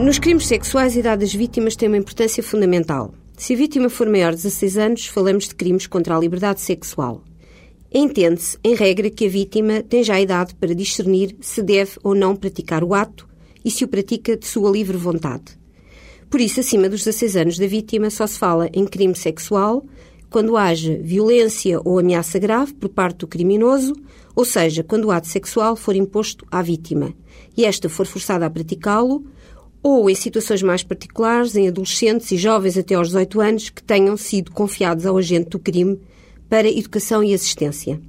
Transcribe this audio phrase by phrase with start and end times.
[0.00, 3.12] Nos crimes sexuais, a idade das vítimas tem uma importância fundamental.
[3.36, 7.22] Se a vítima for maior de 16 anos, falamos de crimes contra a liberdade sexual.
[7.92, 12.14] Entende-se, em regra, que a vítima tem já a idade para discernir se deve ou
[12.14, 13.28] não praticar o ato
[13.62, 15.58] e se o pratica de sua livre vontade.
[16.30, 19.84] Por isso, acima dos 16 anos da vítima, só se fala em crime sexual
[20.30, 23.92] quando haja violência ou ameaça grave por parte do criminoso,
[24.34, 27.12] ou seja, quando o ato sexual for imposto à vítima
[27.54, 29.24] e esta for forçada a praticá-lo,
[29.82, 34.16] ou em situações mais particulares, em adolescentes e jovens até aos 18 anos que tenham
[34.16, 35.98] sido confiados ao agente do crime
[36.48, 38.00] para educação e assistência.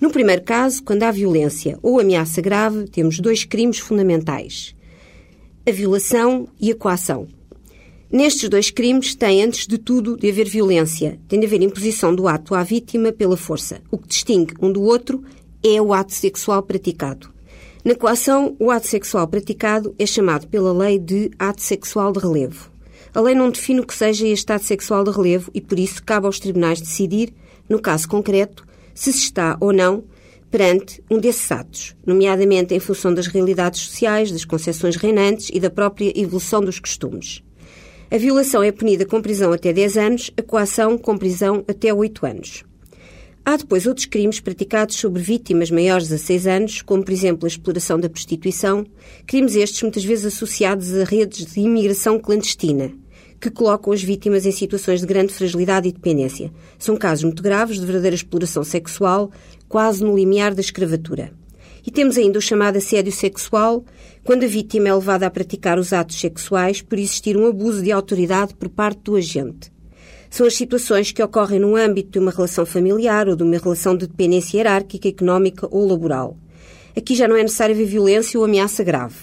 [0.00, 4.74] No primeiro caso, quando há violência ou ameaça grave, temos dois crimes fundamentais:
[5.66, 7.26] a violação e a coação.
[8.10, 12.26] Nestes dois crimes tem, antes de tudo, de haver violência, tem de haver imposição do
[12.26, 13.82] ato à vítima pela força.
[13.90, 15.22] O que distingue um do outro
[15.62, 17.37] é o ato sexual praticado.
[17.84, 22.70] Na coação, o ato sexual praticado é chamado pela lei de ato sexual de relevo.
[23.14, 26.02] A lei não define o que seja este ato sexual de relevo e, por isso,
[26.02, 27.32] cabe aos tribunais decidir,
[27.68, 30.04] no caso concreto, se se está ou não
[30.50, 35.70] perante um desses atos, nomeadamente em função das realidades sociais, das concepções reinantes e da
[35.70, 37.42] própria evolução dos costumes.
[38.10, 42.26] A violação é punida com prisão até 10 anos, a coação com prisão até 8
[42.26, 42.64] anos.
[43.48, 47.48] Há depois outros crimes praticados sobre vítimas maiores de 6 anos, como por exemplo a
[47.48, 48.84] exploração da prostituição,
[49.26, 52.92] crimes estes muitas vezes associados a redes de imigração clandestina,
[53.40, 56.52] que colocam as vítimas em situações de grande fragilidade e dependência.
[56.78, 59.30] São casos muito graves de verdadeira exploração sexual,
[59.66, 61.32] quase no limiar da escravatura.
[61.86, 63.82] E temos ainda o chamado assédio sexual,
[64.24, 67.92] quando a vítima é levada a praticar os atos sexuais por existir um abuso de
[67.92, 69.70] autoridade por parte do agente
[70.30, 73.96] são as situações que ocorrem no âmbito de uma relação familiar ou de uma relação
[73.96, 76.36] de dependência hierárquica, económica ou laboral.
[76.96, 79.16] Aqui já não é necessário haver violência ou ameaça grave.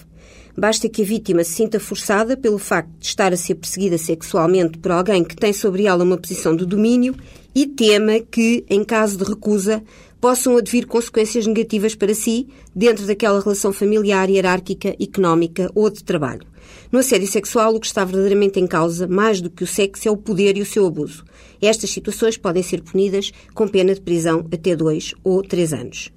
[0.57, 4.77] Basta que a vítima se sinta forçada pelo facto de estar a ser perseguida sexualmente
[4.77, 7.13] por alguém que tem sobre ela uma posição de domínio
[7.53, 9.83] e tema que, em caso de recusa,
[10.21, 16.47] possam advir consequências negativas para si dentro daquela relação familiar, hierárquica, económica ou de trabalho.
[16.91, 20.11] No assédio sexual, o que está verdadeiramente em causa, mais do que o sexo, é
[20.11, 21.25] o poder e o seu abuso.
[21.61, 26.11] Estas situações podem ser punidas com pena de prisão até dois ou três anos.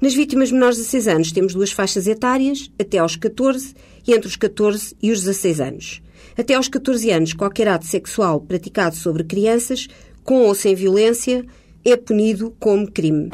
[0.00, 3.74] Nas vítimas menores de 6 anos temos duas faixas etárias, até aos 14
[4.06, 6.02] e entre os 14 e os 16 anos.
[6.36, 9.88] Até aos 14 anos, qualquer ato sexual praticado sobre crianças,
[10.22, 11.44] com ou sem violência,
[11.84, 13.28] é punido como crime.